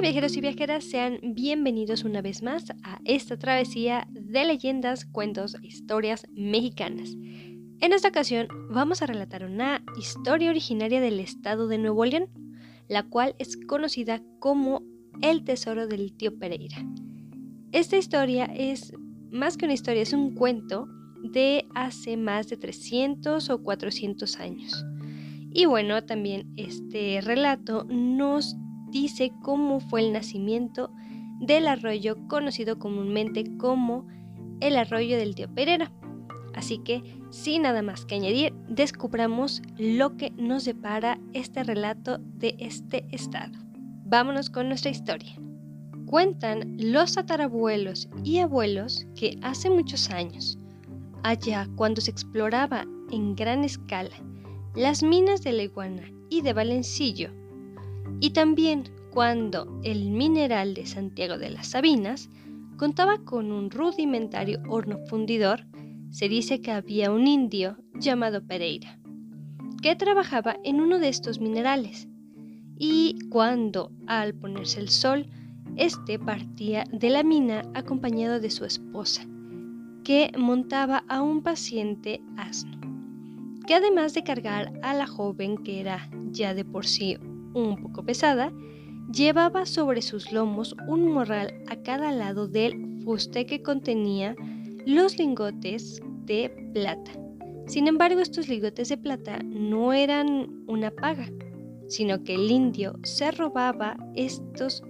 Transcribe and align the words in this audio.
Viajeros 0.00 0.34
y 0.38 0.40
viajeras, 0.40 0.84
sean 0.84 1.20
bienvenidos 1.22 2.04
una 2.04 2.22
vez 2.22 2.42
más 2.42 2.70
a 2.82 3.00
esta 3.04 3.38
travesía 3.38 4.08
de 4.10 4.46
leyendas, 4.46 5.04
cuentos 5.04 5.56
e 5.56 5.66
historias 5.66 6.26
mexicanas. 6.32 7.10
En 7.80 7.92
esta 7.92 8.08
ocasión 8.08 8.48
vamos 8.70 9.02
a 9.02 9.06
relatar 9.06 9.44
una 9.44 9.84
historia 9.98 10.48
originaria 10.48 11.02
del 11.02 11.20
estado 11.20 11.68
de 11.68 11.76
Nuevo 11.76 12.06
León, 12.06 12.28
la 12.88 13.02
cual 13.02 13.36
es 13.38 13.58
conocida 13.58 14.22
como 14.38 14.82
El 15.20 15.44
Tesoro 15.44 15.86
del 15.86 16.14
Tío 16.14 16.38
Pereira. 16.38 16.78
Esta 17.70 17.98
historia 17.98 18.46
es 18.46 18.94
más 19.30 19.58
que 19.58 19.66
una 19.66 19.74
historia, 19.74 20.00
es 20.00 20.14
un 20.14 20.34
cuento 20.34 20.88
de 21.22 21.66
hace 21.74 22.16
más 22.16 22.48
de 22.48 22.56
300 22.56 23.50
o 23.50 23.62
400 23.62 24.40
años. 24.40 24.82
Y 25.52 25.66
bueno, 25.66 26.02
también 26.04 26.50
este 26.56 27.20
relato 27.20 27.84
nos 27.84 28.56
dice 28.90 29.32
cómo 29.42 29.80
fue 29.80 30.00
el 30.00 30.12
nacimiento 30.12 30.90
del 31.40 31.68
arroyo 31.68 32.16
conocido 32.28 32.78
comúnmente 32.78 33.44
como 33.56 34.06
el 34.60 34.76
arroyo 34.76 35.16
del 35.16 35.34
tío 35.34 35.52
Pereira. 35.52 35.90
Así 36.54 36.78
que, 36.78 37.02
sin 37.30 37.62
nada 37.62 37.80
más 37.82 38.04
que 38.04 38.16
añadir, 38.16 38.52
descubramos 38.68 39.62
lo 39.78 40.16
que 40.16 40.30
nos 40.32 40.64
depara 40.64 41.18
este 41.32 41.62
relato 41.62 42.18
de 42.18 42.56
este 42.58 43.06
estado. 43.12 43.58
Vámonos 44.04 44.50
con 44.50 44.68
nuestra 44.68 44.90
historia. 44.90 45.32
Cuentan 46.06 46.76
los 46.78 47.14
tatarabuelos 47.14 48.08
y 48.24 48.38
abuelos 48.38 49.06
que 49.14 49.38
hace 49.42 49.70
muchos 49.70 50.10
años, 50.10 50.58
allá 51.22 51.68
cuando 51.76 52.00
se 52.00 52.10
exploraba 52.10 52.84
en 53.12 53.36
gran 53.36 53.62
escala 53.62 54.16
las 54.74 55.02
minas 55.02 55.42
de 55.42 55.52
Leguana 55.52 56.10
y 56.28 56.42
de 56.42 56.52
Valencillo, 56.52 57.30
y 58.20 58.30
también 58.30 58.84
cuando 59.10 59.80
el 59.82 60.10
mineral 60.10 60.74
de 60.74 60.86
Santiago 60.86 61.38
de 61.38 61.50
las 61.50 61.68
Sabinas 61.68 62.28
contaba 62.76 63.18
con 63.18 63.50
un 63.50 63.70
rudimentario 63.70 64.62
horno 64.68 64.98
fundidor, 65.06 65.66
se 66.10 66.28
dice 66.28 66.60
que 66.60 66.70
había 66.70 67.10
un 67.10 67.26
indio 67.26 67.76
llamado 67.94 68.46
Pereira, 68.46 68.98
que 69.82 69.96
trabajaba 69.96 70.56
en 70.64 70.80
uno 70.80 70.98
de 70.98 71.08
estos 71.08 71.40
minerales, 71.40 72.08
y 72.76 73.18
cuando, 73.28 73.92
al 74.06 74.34
ponerse 74.34 74.80
el 74.80 74.88
sol, 74.88 75.26
este 75.76 76.18
partía 76.18 76.84
de 76.92 77.10
la 77.10 77.22
mina 77.22 77.62
acompañado 77.74 78.40
de 78.40 78.50
su 78.50 78.64
esposa, 78.64 79.22
que 80.04 80.32
montaba 80.38 81.04
a 81.08 81.22
un 81.22 81.42
paciente 81.42 82.22
asno, 82.36 82.80
que 83.66 83.74
además 83.74 84.14
de 84.14 84.24
cargar 84.24 84.72
a 84.82 84.94
la 84.94 85.06
joven 85.06 85.58
que 85.58 85.80
era 85.80 86.08
ya 86.30 86.54
de 86.54 86.64
por 86.64 86.86
sí 86.86 87.18
un 87.54 87.82
poco 87.82 88.04
pesada, 88.04 88.52
llevaba 89.12 89.66
sobre 89.66 90.02
sus 90.02 90.32
lomos 90.32 90.76
un 90.86 91.10
morral 91.12 91.54
a 91.68 91.76
cada 91.76 92.12
lado 92.12 92.48
del 92.48 93.02
fuste 93.04 93.46
que 93.46 93.62
contenía 93.62 94.36
los 94.86 95.18
lingotes 95.18 96.00
de 96.26 96.50
plata. 96.72 97.10
Sin 97.66 97.86
embargo, 97.86 98.20
estos 98.20 98.48
lingotes 98.48 98.88
de 98.88 98.96
plata 98.96 99.38
no 99.44 99.92
eran 99.92 100.64
una 100.66 100.90
paga, 100.90 101.30
sino 101.88 102.22
que 102.24 102.34
el 102.34 102.50
indio 102.50 102.98
se 103.02 103.30
robaba 103.30 103.96
estos 104.14 104.82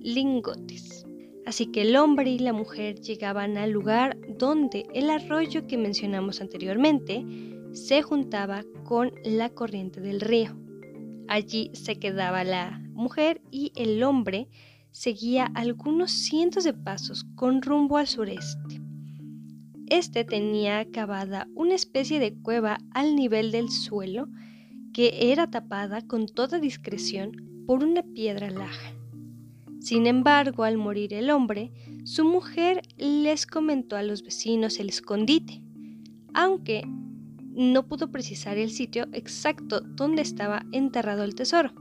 lingotes. 0.00 1.04
Así 1.44 1.66
que 1.66 1.82
el 1.82 1.96
hombre 1.96 2.30
y 2.30 2.38
la 2.40 2.52
mujer 2.52 3.00
llegaban 3.00 3.56
al 3.56 3.70
lugar 3.70 4.18
donde 4.38 4.86
el 4.94 5.10
arroyo 5.10 5.66
que 5.66 5.78
mencionamos 5.78 6.40
anteriormente 6.40 7.24
se 7.72 8.02
juntaba 8.02 8.64
con 8.84 9.12
la 9.24 9.50
corriente 9.50 10.00
del 10.00 10.20
río. 10.20 10.65
Allí 11.28 11.70
se 11.74 11.98
quedaba 11.98 12.44
la 12.44 12.80
mujer 12.92 13.40
y 13.50 13.72
el 13.76 14.02
hombre 14.02 14.48
seguía 14.90 15.46
algunos 15.54 16.10
cientos 16.10 16.64
de 16.64 16.72
pasos 16.72 17.24
con 17.34 17.62
rumbo 17.62 17.98
al 17.98 18.06
sureste. 18.06 18.80
Este 19.88 20.24
tenía 20.24 20.90
cavada 20.90 21.46
una 21.54 21.74
especie 21.74 22.18
de 22.18 22.34
cueva 22.34 22.78
al 22.92 23.14
nivel 23.14 23.52
del 23.52 23.70
suelo 23.70 24.28
que 24.92 25.30
era 25.32 25.50
tapada 25.50 26.00
con 26.00 26.26
toda 26.26 26.58
discreción 26.58 27.64
por 27.66 27.84
una 27.84 28.02
piedra 28.02 28.50
laja. 28.50 28.94
Sin 29.80 30.06
embargo, 30.06 30.64
al 30.64 30.78
morir 30.78 31.12
el 31.12 31.30
hombre, 31.30 31.70
su 32.04 32.24
mujer 32.24 32.82
les 32.96 33.46
comentó 33.46 33.96
a 33.96 34.02
los 34.02 34.22
vecinos 34.22 34.80
el 34.80 34.88
escondite, 34.88 35.62
aunque 36.34 36.82
no 37.56 37.88
pudo 37.88 38.10
precisar 38.10 38.58
el 38.58 38.70
sitio 38.70 39.06
exacto 39.12 39.80
donde 39.80 40.22
estaba 40.22 40.64
enterrado 40.72 41.24
el 41.24 41.34
tesoro. 41.34 41.72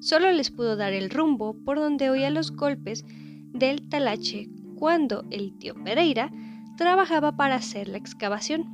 Solo 0.00 0.30
les 0.30 0.50
pudo 0.50 0.76
dar 0.76 0.92
el 0.92 1.10
rumbo 1.10 1.56
por 1.64 1.78
donde 1.78 2.10
oía 2.10 2.30
los 2.30 2.52
golpes 2.52 3.04
del 3.52 3.88
talache 3.88 4.48
cuando 4.76 5.24
el 5.30 5.58
tío 5.58 5.74
Pereira 5.82 6.30
trabajaba 6.76 7.36
para 7.36 7.56
hacer 7.56 7.88
la 7.88 7.98
excavación. 7.98 8.66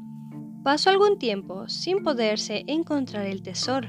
Pasó 0.63 0.91
algún 0.91 1.19
tiempo 1.19 1.69
sin 1.69 2.03
poderse 2.03 2.65
encontrar 2.67 3.27
el 3.27 3.43
tesoro. 3.43 3.89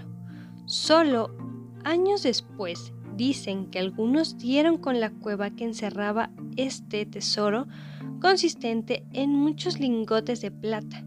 Solo 0.65 1.35
años 1.83 2.23
después 2.23 2.93
dicen 3.17 3.69
que 3.69 3.79
algunos 3.79 4.37
dieron 4.37 4.77
con 4.77 5.01
la 5.01 5.09
cueva 5.09 5.49
que 5.49 5.65
encerraba 5.65 6.31
este 6.55 7.05
tesoro 7.05 7.67
consistente 8.21 9.03
en 9.11 9.31
muchos 9.31 9.79
lingotes 9.79 10.41
de 10.41 10.51
plata, 10.51 11.03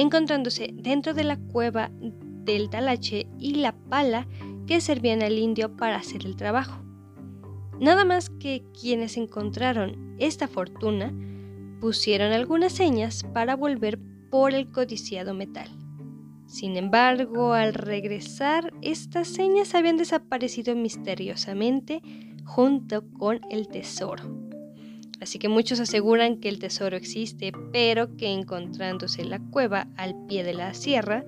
encontrándose 0.00 0.70
dentro 0.72 1.12
de 1.14 1.24
la 1.24 1.36
cueva 1.36 1.90
del 1.92 2.70
talache 2.70 3.26
y 3.38 3.56
la 3.56 3.72
pala 3.72 4.26
que 4.66 4.80
servían 4.80 5.22
al 5.22 5.38
indio 5.38 5.76
para 5.76 5.96
hacer 5.96 6.24
el 6.24 6.36
trabajo. 6.36 6.82
Nada 7.80 8.04
más 8.04 8.30
que 8.30 8.64
quienes 8.78 9.16
encontraron 9.16 10.14
esta 10.18 10.48
fortuna 10.48 11.12
pusieron 11.80 12.32
algunas 12.32 12.72
señas 12.72 13.24
para 13.32 13.56
volver 13.56 13.98
por 14.30 14.52
el 14.52 14.70
codiciado 14.70 15.34
metal. 15.34 15.68
Sin 16.46 16.76
embargo, 16.76 17.52
al 17.52 17.74
regresar, 17.74 18.72
estas 18.82 19.28
señas 19.28 19.74
habían 19.74 19.96
desaparecido 19.96 20.74
misteriosamente 20.74 22.02
junto 22.44 23.04
con 23.12 23.40
el 23.50 23.68
tesoro. 23.68 24.47
Así 25.20 25.38
que 25.38 25.48
muchos 25.48 25.80
aseguran 25.80 26.38
que 26.38 26.48
el 26.48 26.58
tesoro 26.58 26.96
existe, 26.96 27.52
pero 27.72 28.16
que 28.16 28.28
encontrándose 28.32 29.24
la 29.24 29.40
cueva 29.40 29.88
al 29.96 30.14
pie 30.26 30.44
de 30.44 30.54
la 30.54 30.74
sierra, 30.74 31.24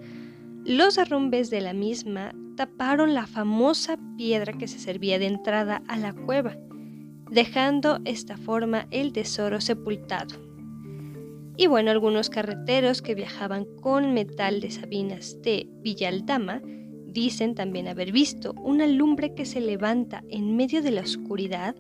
los 0.65 0.99
arrumbes 0.99 1.51
de 1.51 1.61
la 1.61 1.73
misma 1.73 2.33
taparon 2.57 3.15
la 3.15 3.27
famosa 3.27 3.99
piedra 4.17 4.53
que 4.53 4.69
se 4.69 4.79
servía 4.79 5.19
de 5.19 5.27
entrada 5.27 5.83
a 5.89 5.97
la 5.97 6.13
cueva, 6.13 6.57
dejando 7.31 8.01
esta 8.05 8.37
forma 8.37 8.87
el 8.91 9.13
tesoro 9.13 9.61
sepultado. 9.61 10.37
Y 11.57 11.67
bueno, 11.67 11.91
algunos 11.91 12.31
carreteros 12.31 13.03
que 13.03 13.15
viajaban 13.15 13.65
con 13.83 14.15
metal 14.15 14.61
de 14.61 14.71
Sabinas 14.71 15.41
de 15.43 15.69
Villaldama 15.83 16.63
dicen 17.07 17.55
también 17.55 17.89
haber 17.89 18.13
visto 18.13 18.53
una 18.63 18.87
lumbre 18.87 19.35
que 19.35 19.45
se 19.45 19.61
levanta 19.61 20.23
en 20.31 20.57
medio 20.57 20.81
de 20.81 20.91
la 20.93 21.03
oscuridad 21.03 21.75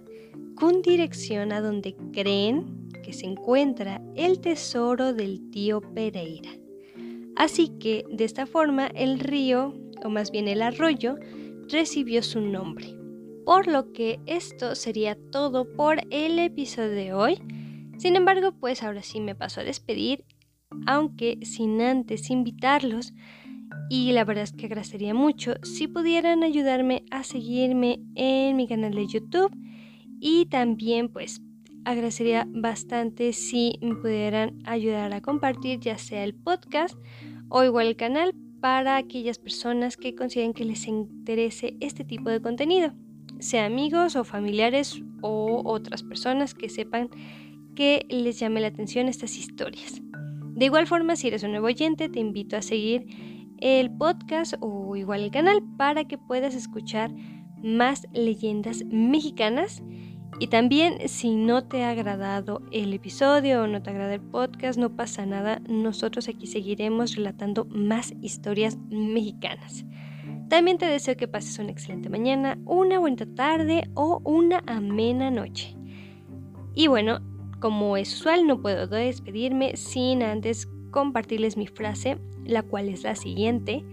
dirección 0.90 1.52
a 1.52 1.60
donde 1.60 1.94
creen 2.12 2.88
que 3.02 3.12
se 3.12 3.26
encuentra 3.26 4.02
el 4.16 4.40
tesoro 4.40 5.12
del 5.12 5.50
tío 5.50 5.80
Pereira. 5.80 6.50
Así 7.36 7.68
que 7.78 8.04
de 8.10 8.24
esta 8.24 8.46
forma 8.46 8.88
el 8.88 9.20
río, 9.20 9.74
o 10.04 10.10
más 10.10 10.30
bien 10.30 10.48
el 10.48 10.62
arroyo, 10.62 11.16
recibió 11.68 12.22
su 12.22 12.40
nombre. 12.40 12.94
Por 13.44 13.66
lo 13.66 13.92
que 13.92 14.20
esto 14.26 14.74
sería 14.74 15.16
todo 15.30 15.64
por 15.76 16.00
el 16.10 16.38
episodio 16.38 16.90
de 16.90 17.12
hoy. 17.12 17.38
Sin 17.98 18.16
embargo, 18.16 18.52
pues 18.52 18.82
ahora 18.82 19.02
sí 19.02 19.20
me 19.20 19.34
paso 19.34 19.60
a 19.60 19.64
despedir, 19.64 20.24
aunque 20.86 21.38
sin 21.42 21.80
antes 21.80 22.30
invitarlos. 22.30 23.12
Y 23.88 24.12
la 24.12 24.24
verdad 24.24 24.44
es 24.44 24.52
que 24.52 24.66
agradecería 24.66 25.14
mucho 25.14 25.54
si 25.62 25.88
pudieran 25.88 26.42
ayudarme 26.42 27.04
a 27.10 27.22
seguirme 27.22 28.00
en 28.14 28.56
mi 28.56 28.68
canal 28.68 28.94
de 28.94 29.06
YouTube. 29.06 29.56
Y 30.20 30.46
también 30.46 31.08
pues 31.08 31.40
agradecería 31.84 32.46
bastante 32.48 33.32
si 33.32 33.78
me 33.80 33.94
pudieran 33.96 34.58
ayudar 34.66 35.12
a 35.12 35.20
compartir 35.20 35.80
ya 35.80 35.98
sea 35.98 36.24
el 36.24 36.34
podcast 36.34 36.94
o 37.48 37.64
igual 37.64 37.86
el 37.88 37.96
canal 37.96 38.34
para 38.60 38.96
aquellas 38.96 39.38
personas 39.38 39.96
que 39.96 40.14
consideren 40.14 40.52
que 40.52 40.66
les 40.66 40.86
interese 40.86 41.76
este 41.80 42.04
tipo 42.04 42.28
de 42.28 42.42
contenido, 42.42 42.92
sea 43.38 43.64
amigos 43.64 44.16
o 44.16 44.24
familiares 44.24 45.00
o 45.22 45.62
otras 45.64 46.02
personas 46.02 46.54
que 46.54 46.68
sepan 46.68 47.08
que 47.74 48.04
les 48.10 48.38
llame 48.38 48.60
la 48.60 48.68
atención 48.68 49.08
estas 49.08 49.36
historias. 49.36 50.02
De 50.54 50.66
igual 50.66 50.86
forma, 50.86 51.16
si 51.16 51.28
eres 51.28 51.42
un 51.42 51.52
nuevo 51.52 51.68
oyente, 51.68 52.10
te 52.10 52.20
invito 52.20 52.56
a 52.56 52.62
seguir 52.62 53.06
el 53.58 53.90
podcast 53.90 54.54
o 54.60 54.96
igual 54.96 55.22
el 55.22 55.30
canal 55.30 55.62
para 55.78 56.04
que 56.04 56.18
puedas 56.18 56.54
escuchar 56.54 57.10
más 57.62 58.06
leyendas 58.12 58.84
mexicanas. 58.86 59.82
Y 60.40 60.46
también 60.46 61.06
si 61.10 61.36
no 61.36 61.64
te 61.64 61.84
ha 61.84 61.90
agradado 61.90 62.62
el 62.72 62.94
episodio 62.94 63.62
o 63.62 63.66
no 63.66 63.82
te 63.82 63.90
agrada 63.90 64.14
el 64.14 64.22
podcast, 64.22 64.78
no 64.78 64.96
pasa 64.96 65.26
nada. 65.26 65.60
Nosotros 65.68 66.28
aquí 66.28 66.46
seguiremos 66.46 67.14
relatando 67.14 67.66
más 67.66 68.14
historias 68.22 68.78
mexicanas. 68.88 69.84
También 70.48 70.78
te 70.78 70.86
deseo 70.86 71.18
que 71.18 71.28
pases 71.28 71.58
una 71.58 71.70
excelente 71.70 72.08
mañana, 72.08 72.58
una 72.64 72.98
buena 72.98 73.26
tarde 73.34 73.90
o 73.94 74.22
una 74.24 74.62
amena 74.66 75.30
noche. 75.30 75.76
Y 76.74 76.86
bueno, 76.86 77.20
como 77.60 77.98
es 77.98 78.14
usual, 78.14 78.46
no 78.46 78.62
puedo 78.62 78.86
despedirme 78.86 79.76
sin 79.76 80.22
antes 80.22 80.70
compartirles 80.90 81.58
mi 81.58 81.66
frase, 81.66 82.16
la 82.46 82.62
cual 82.62 82.88
es 82.88 83.02
la 83.02 83.14
siguiente. 83.14 83.84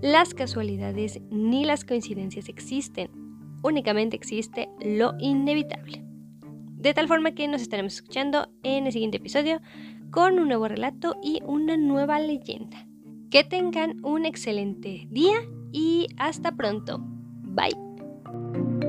Las 0.00 0.32
casualidades 0.32 1.20
ni 1.30 1.66
las 1.66 1.84
coincidencias 1.84 2.48
existen, 2.48 3.27
únicamente 3.62 4.16
existe 4.16 4.68
lo 4.80 5.14
inevitable. 5.18 6.02
De 6.76 6.94
tal 6.94 7.08
forma 7.08 7.32
que 7.32 7.48
nos 7.48 7.60
estaremos 7.60 7.94
escuchando 7.94 8.48
en 8.62 8.86
el 8.86 8.92
siguiente 8.92 9.16
episodio 9.16 9.60
con 10.10 10.38
un 10.38 10.48
nuevo 10.48 10.68
relato 10.68 11.16
y 11.22 11.40
una 11.44 11.76
nueva 11.76 12.20
leyenda. 12.20 12.86
Que 13.30 13.44
tengan 13.44 14.02
un 14.04 14.24
excelente 14.24 15.06
día 15.10 15.38
y 15.72 16.06
hasta 16.16 16.52
pronto. 16.52 16.98
Bye. 17.00 18.87